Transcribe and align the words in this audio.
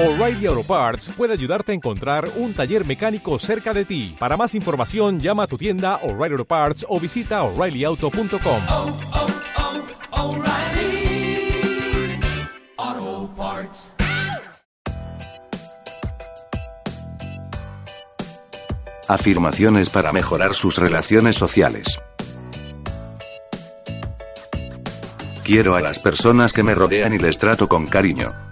O'Reilly 0.00 0.46
Auto 0.46 0.62
Parts 0.62 1.08
puede 1.16 1.32
ayudarte 1.32 1.72
a 1.72 1.74
encontrar 1.74 2.30
un 2.36 2.54
taller 2.54 2.86
mecánico 2.86 3.36
cerca 3.40 3.74
de 3.74 3.84
ti. 3.84 4.14
Para 4.16 4.36
más 4.36 4.54
información, 4.54 5.18
llama 5.18 5.42
a 5.42 5.46
tu 5.48 5.58
tienda 5.58 5.96
O'Reilly 6.04 6.34
Auto 6.34 6.44
Parts 6.44 6.86
o 6.88 7.00
visita 7.00 7.42
oreillyauto.com. 7.42 8.62
oh, 8.68 8.96
oh, 10.12 10.36
O'Reilly 10.36 11.50
Auto 12.76 13.34
Parts. 13.36 13.94
Afirmaciones 19.08 19.90
para 19.90 20.12
mejorar 20.12 20.54
sus 20.54 20.78
relaciones 20.78 21.34
sociales. 21.34 21.98
Quiero 25.42 25.74
a 25.74 25.80
las 25.80 25.98
personas 25.98 26.52
que 26.52 26.62
me 26.62 26.76
rodean 26.76 27.14
y 27.14 27.18
les 27.18 27.36
trato 27.36 27.68
con 27.68 27.88
cariño. 27.88 28.48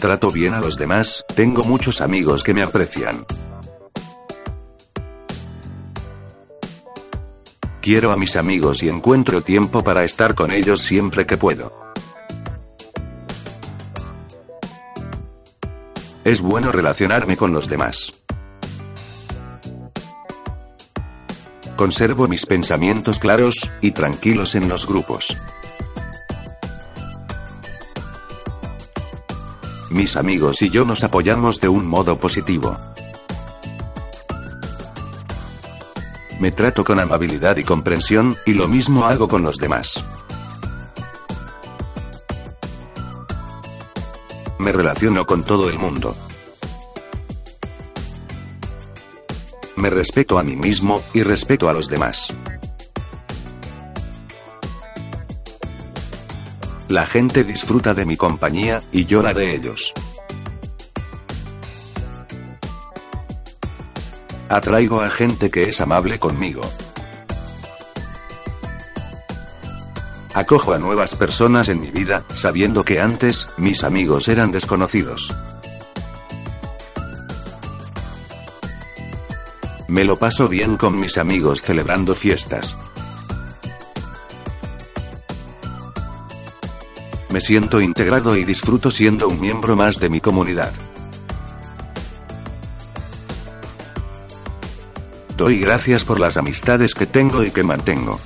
Trato 0.00 0.30
bien 0.30 0.54
a 0.54 0.60
los 0.60 0.76
demás, 0.76 1.24
tengo 1.34 1.64
muchos 1.64 2.00
amigos 2.00 2.44
que 2.44 2.54
me 2.54 2.62
aprecian. 2.62 3.26
Quiero 7.80 8.12
a 8.12 8.16
mis 8.16 8.36
amigos 8.36 8.84
y 8.84 8.88
encuentro 8.88 9.40
tiempo 9.40 9.82
para 9.82 10.04
estar 10.04 10.36
con 10.36 10.52
ellos 10.52 10.82
siempre 10.82 11.26
que 11.26 11.36
puedo. 11.36 11.72
Es 16.22 16.42
bueno 16.42 16.70
relacionarme 16.70 17.36
con 17.36 17.52
los 17.52 17.68
demás. 17.68 18.12
Conservo 21.74 22.28
mis 22.28 22.46
pensamientos 22.46 23.18
claros 23.18 23.68
y 23.80 23.90
tranquilos 23.90 24.54
en 24.54 24.68
los 24.68 24.86
grupos. 24.86 25.36
Mis 29.90 30.16
amigos 30.16 30.60
y 30.60 30.68
yo 30.68 30.84
nos 30.84 31.02
apoyamos 31.02 31.60
de 31.60 31.68
un 31.68 31.86
modo 31.86 32.18
positivo. 32.18 32.76
Me 36.38 36.52
trato 36.52 36.84
con 36.84 37.00
amabilidad 37.00 37.56
y 37.56 37.64
comprensión, 37.64 38.36
y 38.44 38.52
lo 38.52 38.68
mismo 38.68 39.06
hago 39.06 39.26
con 39.28 39.42
los 39.42 39.56
demás. 39.56 40.04
Me 44.58 44.72
relaciono 44.72 45.24
con 45.24 45.42
todo 45.42 45.70
el 45.70 45.78
mundo. 45.78 46.14
Me 49.76 49.90
respeto 49.90 50.38
a 50.38 50.44
mí 50.44 50.54
mismo, 50.54 51.02
y 51.14 51.22
respeto 51.22 51.68
a 51.68 51.72
los 51.72 51.88
demás. 51.88 52.32
La 56.88 57.06
gente 57.06 57.44
disfruta 57.44 57.92
de 57.92 58.06
mi 58.06 58.16
compañía, 58.16 58.82
y 58.92 59.06
la 59.14 59.34
de 59.34 59.54
ellos. 59.54 59.92
Atraigo 64.48 65.02
a 65.02 65.10
gente 65.10 65.50
que 65.50 65.68
es 65.68 65.82
amable 65.82 66.18
conmigo. 66.18 66.62
Acojo 70.32 70.72
a 70.72 70.78
nuevas 70.78 71.14
personas 71.14 71.68
en 71.68 71.80
mi 71.82 71.90
vida, 71.90 72.24
sabiendo 72.32 72.82
que 72.84 73.00
antes, 73.00 73.46
mis 73.58 73.84
amigos 73.84 74.28
eran 74.28 74.50
desconocidos. 74.50 75.34
Me 79.88 80.04
lo 80.04 80.18
paso 80.18 80.48
bien 80.48 80.78
con 80.78 80.98
mis 80.98 81.18
amigos 81.18 81.60
celebrando 81.60 82.14
fiestas. 82.14 82.76
Me 87.30 87.40
siento 87.40 87.80
integrado 87.80 88.36
y 88.36 88.44
disfruto 88.44 88.90
siendo 88.90 89.28
un 89.28 89.40
miembro 89.40 89.76
más 89.76 90.00
de 90.00 90.08
mi 90.08 90.20
comunidad. 90.20 90.72
Doy 95.36 95.60
gracias 95.60 96.04
por 96.04 96.18
las 96.18 96.36
amistades 96.36 96.94
que 96.94 97.06
tengo 97.06 97.44
y 97.44 97.50
que 97.50 97.62
mantengo. 97.62 98.18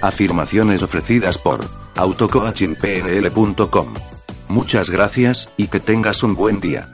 Afirmaciones 0.00 0.82
ofrecidas 0.82 1.36
por 1.38 1.68
autocoachingpnl.com. 1.96 3.94
Muchas 4.48 4.90
gracias, 4.90 5.48
y 5.56 5.68
que 5.68 5.80
tengas 5.80 6.22
un 6.22 6.34
buen 6.34 6.60
día. 6.60 6.88